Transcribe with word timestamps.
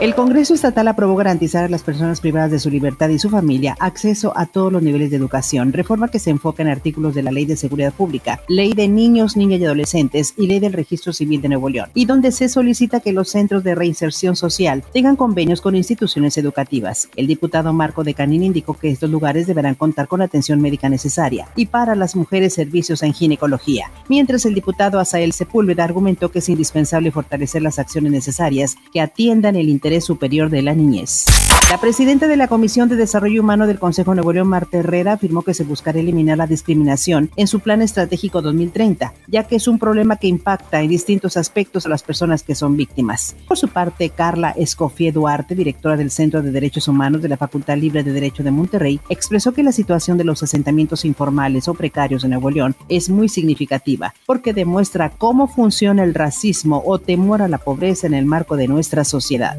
El 0.00 0.14
Congreso 0.14 0.54
Estatal 0.54 0.88
aprobó 0.88 1.14
garantizar 1.14 1.66
a 1.66 1.68
las 1.68 1.82
personas 1.82 2.22
privadas 2.22 2.50
de 2.50 2.58
su 2.58 2.70
libertad 2.70 3.10
y 3.10 3.18
su 3.18 3.28
familia 3.28 3.76
acceso 3.78 4.32
a 4.34 4.46
todos 4.46 4.72
los 4.72 4.82
niveles 4.82 5.10
de 5.10 5.18
educación, 5.18 5.74
reforma 5.74 6.08
que 6.08 6.18
se 6.18 6.30
enfoca 6.30 6.62
en 6.62 6.70
artículos 6.70 7.14
de 7.14 7.22
la 7.22 7.30
Ley 7.30 7.44
de 7.44 7.54
Seguridad 7.54 7.92
Pública, 7.92 8.40
Ley 8.48 8.72
de 8.72 8.88
Niños, 8.88 9.36
Niñas 9.36 9.60
y 9.60 9.66
Adolescentes 9.66 10.32
y 10.38 10.46
Ley 10.46 10.58
del 10.58 10.72
Registro 10.72 11.12
Civil 11.12 11.42
de 11.42 11.50
Nuevo 11.50 11.68
León, 11.68 11.90
y 11.92 12.06
donde 12.06 12.32
se 12.32 12.48
solicita 12.48 13.00
que 13.00 13.12
los 13.12 13.28
centros 13.28 13.62
de 13.62 13.74
reinserción 13.74 14.36
social 14.36 14.82
tengan 14.94 15.16
convenios 15.16 15.60
con 15.60 15.76
instituciones 15.76 16.38
educativas. 16.38 17.10
El 17.14 17.26
diputado 17.26 17.70
Marco 17.74 18.02
de 18.02 18.14
Canín 18.14 18.42
indicó 18.42 18.72
que 18.72 18.88
estos 18.88 19.10
lugares 19.10 19.46
deberán 19.46 19.74
contar 19.74 20.08
con 20.08 20.22
atención 20.22 20.62
médica 20.62 20.88
necesaria 20.88 21.46
y 21.56 21.66
para 21.66 21.94
las 21.94 22.16
mujeres 22.16 22.54
servicios 22.54 23.02
en 23.02 23.12
ginecología, 23.12 23.90
mientras 24.08 24.46
el 24.46 24.54
diputado 24.54 24.98
Asael 24.98 25.34
Sepúlveda 25.34 25.84
argumentó 25.84 26.30
que 26.30 26.38
es 26.38 26.48
indispensable 26.48 27.10
fortalecer 27.10 27.60
las 27.60 27.78
acciones 27.78 28.12
necesarias 28.12 28.76
que 28.94 29.02
atiendan 29.02 29.56
el 29.56 29.68
interés 29.68 29.89
superior 30.00 30.50
de 30.50 30.62
la 30.62 30.74
niñez. 30.74 31.39
La 31.70 31.78
presidenta 31.78 32.26
de 32.26 32.36
la 32.36 32.48
Comisión 32.48 32.88
de 32.88 32.96
Desarrollo 32.96 33.42
Humano 33.42 33.68
del 33.68 33.78
Consejo 33.78 34.12
Nuevo 34.12 34.32
León, 34.32 34.48
Marta 34.48 34.78
Herrera, 34.78 35.12
afirmó 35.12 35.42
que 35.42 35.54
se 35.54 35.62
buscará 35.62 36.00
eliminar 36.00 36.36
la 36.36 36.48
discriminación 36.48 37.30
en 37.36 37.46
su 37.46 37.60
Plan 37.60 37.80
Estratégico 37.80 38.42
2030, 38.42 39.14
ya 39.28 39.44
que 39.44 39.54
es 39.54 39.68
un 39.68 39.78
problema 39.78 40.16
que 40.16 40.26
impacta 40.26 40.82
en 40.82 40.88
distintos 40.88 41.36
aspectos 41.36 41.86
a 41.86 41.88
las 41.88 42.02
personas 42.02 42.42
que 42.42 42.56
son 42.56 42.76
víctimas. 42.76 43.36
Por 43.46 43.56
su 43.56 43.68
parte, 43.68 44.08
Carla 44.10 44.50
Escofía 44.50 45.12
Duarte, 45.12 45.54
directora 45.54 45.96
del 45.96 46.10
Centro 46.10 46.42
de 46.42 46.50
Derechos 46.50 46.88
Humanos 46.88 47.22
de 47.22 47.28
la 47.28 47.36
Facultad 47.36 47.76
Libre 47.76 48.02
de 48.02 48.12
Derecho 48.12 48.42
de 48.42 48.50
Monterrey, 48.50 48.98
expresó 49.08 49.52
que 49.52 49.62
la 49.62 49.70
situación 49.70 50.18
de 50.18 50.24
los 50.24 50.42
asentamientos 50.42 51.04
informales 51.04 51.68
o 51.68 51.74
precarios 51.74 52.22
de 52.22 52.30
Nuevo 52.30 52.50
León 52.50 52.74
es 52.88 53.08
muy 53.08 53.28
significativa, 53.28 54.12
porque 54.26 54.52
demuestra 54.52 55.10
cómo 55.10 55.46
funciona 55.46 56.02
el 56.02 56.14
racismo 56.14 56.82
o 56.84 56.98
temor 56.98 57.42
a 57.42 57.48
la 57.48 57.58
pobreza 57.58 58.08
en 58.08 58.14
el 58.14 58.26
marco 58.26 58.56
de 58.56 58.66
nuestra 58.66 59.04
sociedad. 59.04 59.56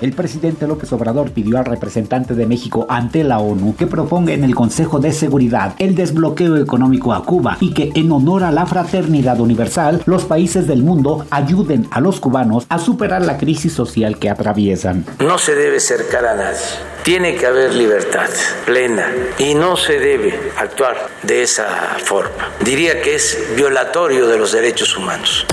El 0.00 0.12
presidente 0.12 0.66
López 0.66 0.92
Obrador 0.92 1.30
pidió 1.30 1.58
al 1.58 1.64
representante 1.64 2.34
de 2.34 2.46
México 2.46 2.86
ante 2.88 3.24
la 3.24 3.38
ONU 3.38 3.74
que 3.76 3.86
proponga 3.86 4.32
en 4.32 4.44
el 4.44 4.54
Consejo 4.54 4.98
de 4.98 5.12
Seguridad 5.12 5.74
el 5.78 5.94
desbloqueo 5.94 6.56
económico 6.56 7.14
a 7.14 7.24
Cuba 7.24 7.56
y 7.60 7.72
que 7.72 7.92
en 7.94 8.12
honor 8.12 8.44
a 8.44 8.52
la 8.52 8.66
fraternidad 8.66 9.40
universal 9.40 10.02
los 10.06 10.24
países 10.24 10.66
del 10.66 10.82
mundo 10.82 11.26
ayuden 11.30 11.88
a 11.90 12.00
los 12.00 12.20
cubanos 12.20 12.66
a 12.68 12.78
superar 12.78 13.24
la 13.24 13.38
crisis 13.38 13.72
social 13.72 14.18
que 14.18 14.30
atraviesan. 14.30 15.04
No 15.18 15.38
se 15.38 15.54
debe 15.54 15.80
cercar 15.80 16.24
a 16.26 16.34
nadie. 16.34 16.95
Tiene 17.06 17.36
que 17.36 17.46
haber 17.46 17.72
libertad 17.72 18.28
plena 18.64 19.14
y 19.38 19.54
no 19.54 19.76
se 19.76 20.00
debe 20.00 20.50
actuar 20.56 21.08
de 21.22 21.44
esa 21.44 21.98
forma. 22.04 22.50
Diría 22.64 23.00
que 23.00 23.14
es 23.14 23.54
violatorio 23.54 24.26
de 24.26 24.36
los 24.36 24.50
derechos 24.50 24.96
humanos. 24.96 25.46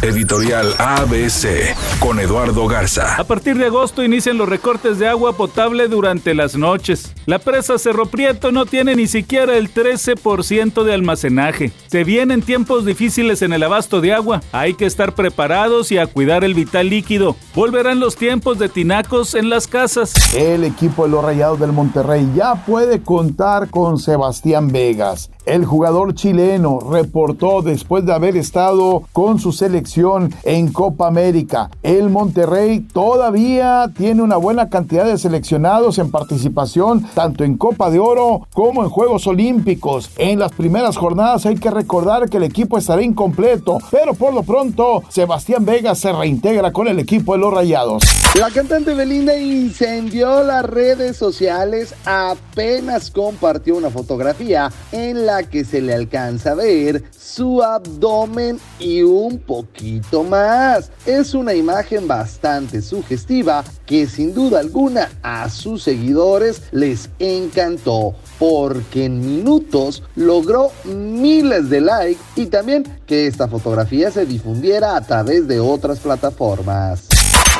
Editorial 0.00 0.74
ABC 0.78 1.74
con 1.98 2.20
Eduardo 2.20 2.66
Garza. 2.66 3.16
A 3.16 3.24
partir 3.24 3.56
de 3.56 3.66
agosto 3.66 4.02
inician 4.02 4.36
los 4.36 4.48
recortes 4.48 4.98
de 4.98 5.08
agua 5.08 5.34
potable 5.34 5.88
durante 5.88 6.34
las 6.34 6.56
noches. 6.56 7.14
La 7.24 7.38
presa 7.38 7.78
Cerro 7.78 8.04
Prieto 8.06 8.52
no 8.52 8.66
tiene 8.66 8.96
ni 8.96 9.06
siquiera 9.06 9.56
el 9.56 9.72
13% 9.72 10.84
de 10.84 10.92
almacenaje. 10.92 11.72
Se 11.86 12.04
vienen 12.04 12.42
tiempos 12.42 12.84
difíciles 12.84 13.40
en 13.40 13.54
el 13.54 13.62
abasto 13.62 14.02
de 14.02 14.12
agua. 14.12 14.42
Hay 14.52 14.74
que 14.74 14.84
estar 14.84 15.14
preparados 15.14 15.90
y 15.90 15.96
a 15.96 16.06
cuidar 16.06 16.44
el 16.44 16.52
vital 16.52 16.90
líquido. 16.90 17.34
Volverán 17.54 17.98
los 17.98 18.16
tiempos 18.16 18.58
de 18.58 18.68
tinacos 18.68 19.34
en 19.34 19.48
las 19.48 19.66
casas. 19.66 20.34
El 20.34 20.64
equipo 20.64 20.93
de 21.02 21.08
los 21.08 21.24
Rayados 21.24 21.58
del 21.58 21.72
Monterrey 21.72 22.30
ya 22.34 22.54
puede 22.54 23.02
contar 23.02 23.68
con 23.70 23.98
Sebastián 23.98 24.68
Vegas. 24.68 25.30
El 25.44 25.66
jugador 25.66 26.14
chileno 26.14 26.78
reportó 26.80 27.60
después 27.60 28.06
de 28.06 28.14
haber 28.14 28.34
estado 28.36 29.02
con 29.12 29.38
su 29.38 29.52
selección 29.52 30.34
en 30.42 30.72
Copa 30.72 31.06
América. 31.06 31.70
El 31.82 32.08
Monterrey 32.08 32.80
todavía 32.80 33.90
tiene 33.94 34.22
una 34.22 34.36
buena 34.36 34.70
cantidad 34.70 35.04
de 35.04 35.18
seleccionados 35.18 35.98
en 35.98 36.10
participación 36.10 37.06
tanto 37.14 37.44
en 37.44 37.58
Copa 37.58 37.90
de 37.90 37.98
Oro 37.98 38.46
como 38.54 38.84
en 38.84 38.88
Juegos 38.88 39.26
Olímpicos. 39.26 40.10
En 40.16 40.38
las 40.38 40.52
primeras 40.52 40.96
jornadas 40.96 41.44
hay 41.44 41.56
que 41.56 41.70
recordar 41.70 42.30
que 42.30 42.38
el 42.38 42.44
equipo 42.44 42.78
estará 42.78 43.02
incompleto, 43.02 43.78
pero 43.90 44.14
por 44.14 44.32
lo 44.32 44.44
pronto 44.44 45.02
Sebastián 45.08 45.64
Vega 45.66 45.94
se 45.94 46.12
reintegra 46.12 46.72
con 46.72 46.88
el 46.88 46.98
equipo 46.98 47.32
de 47.32 47.40
los 47.40 47.52
Rayados. 47.52 48.04
La 48.38 48.50
cantante 48.50 48.94
Belinda 48.94 49.36
incendió 49.38 50.42
las 50.42 50.64
redes 50.84 51.16
sociales 51.16 51.94
apenas 52.04 53.10
compartió 53.10 53.74
una 53.74 53.88
fotografía 53.88 54.70
en 54.92 55.24
la 55.24 55.42
que 55.42 55.64
se 55.64 55.80
le 55.80 55.94
alcanza 55.94 56.50
a 56.50 56.56
ver 56.56 57.04
su 57.18 57.62
abdomen 57.62 58.60
y 58.78 59.00
un 59.00 59.38
poquito 59.38 60.24
más. 60.24 60.90
Es 61.06 61.32
una 61.32 61.54
imagen 61.54 62.06
bastante 62.06 62.82
sugestiva 62.82 63.64
que 63.86 64.06
sin 64.06 64.34
duda 64.34 64.60
alguna 64.60 65.08
a 65.22 65.48
sus 65.48 65.82
seguidores 65.84 66.60
les 66.70 67.08
encantó 67.18 68.14
porque 68.38 69.06
en 69.06 69.20
minutos 69.20 70.02
logró 70.16 70.70
miles 70.84 71.70
de 71.70 71.80
likes 71.80 72.20
y 72.36 72.46
también 72.46 72.84
que 73.06 73.26
esta 73.26 73.48
fotografía 73.48 74.10
se 74.10 74.26
difundiera 74.26 74.96
a 74.96 75.00
través 75.00 75.48
de 75.48 75.60
otras 75.60 76.00
plataformas. 76.00 77.13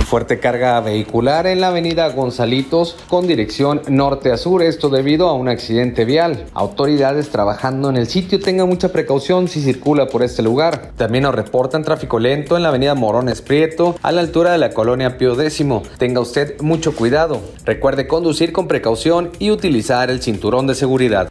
Fuerte 0.04 0.38
carga 0.38 0.80
vehicular 0.80 1.46
en 1.46 1.60
la 1.60 1.68
avenida 1.68 2.08
Gonzalitos 2.10 2.96
con 3.08 3.26
dirección 3.26 3.82
norte 3.88 4.30
a 4.30 4.36
sur, 4.36 4.62
esto 4.62 4.88
debido 4.88 5.28
a 5.28 5.32
un 5.32 5.48
accidente 5.48 6.04
vial. 6.04 6.46
Autoridades 6.54 7.30
trabajando 7.30 7.90
en 7.90 7.96
el 7.96 8.06
sitio 8.06 8.38
tengan 8.38 8.68
mucha 8.68 8.90
precaución 8.90 9.48
si 9.48 9.60
circula 9.60 10.06
por 10.06 10.22
este 10.22 10.42
lugar. 10.42 10.92
También 10.96 11.24
nos 11.24 11.34
reportan 11.34 11.82
tráfico 11.82 12.18
lento 12.18 12.56
en 12.56 12.62
la 12.62 12.68
avenida 12.68 12.94
Morones 12.94 13.42
Prieto 13.42 13.96
a 14.02 14.12
la 14.12 14.20
altura 14.20 14.52
de 14.52 14.58
la 14.58 14.70
colonia 14.70 15.16
Pío 15.18 15.40
X. 15.40 15.64
Tenga 15.98 16.20
usted 16.20 16.60
mucho 16.60 16.94
cuidado. 16.94 17.40
Recuerde 17.64 18.06
conducir 18.06 18.52
con 18.52 18.68
precaución 18.68 19.30
y 19.38 19.50
utilizar 19.50 20.10
el 20.10 20.22
cinturón 20.22 20.66
de 20.66 20.74
seguridad. 20.74 21.28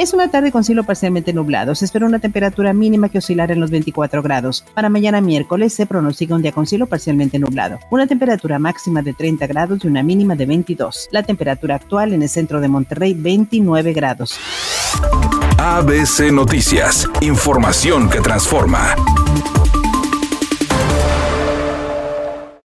Es 0.00 0.14
una 0.14 0.30
tarde 0.30 0.50
con 0.50 0.64
cielo 0.64 0.82
parcialmente 0.84 1.34
nublado. 1.34 1.74
Se 1.74 1.84
espera 1.84 2.06
una 2.06 2.18
temperatura 2.18 2.72
mínima 2.72 3.10
que 3.10 3.18
oscilará 3.18 3.52
en 3.52 3.60
los 3.60 3.70
24 3.70 4.22
grados. 4.22 4.64
Para 4.72 4.88
mañana 4.88 5.20
miércoles 5.20 5.74
se 5.74 5.84
pronostica 5.84 6.34
un 6.34 6.40
día 6.40 6.52
con 6.52 6.66
cielo 6.66 6.86
parcialmente 6.86 7.38
nublado. 7.38 7.78
Una 7.90 8.06
temperatura 8.06 8.58
máxima 8.58 9.02
de 9.02 9.12
30 9.12 9.46
grados 9.46 9.84
y 9.84 9.88
una 9.88 10.02
mínima 10.02 10.36
de 10.36 10.46
22. 10.46 11.08
La 11.10 11.22
temperatura 11.22 11.74
actual 11.74 12.14
en 12.14 12.22
el 12.22 12.30
centro 12.30 12.62
de 12.62 12.68
Monterrey 12.68 13.12
29 13.12 13.92
grados. 13.92 14.38
ABC 15.58 16.32
Noticias. 16.32 17.06
Información 17.20 18.08
que 18.08 18.20
transforma. 18.20 18.96